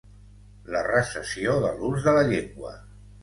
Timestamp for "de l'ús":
1.65-2.09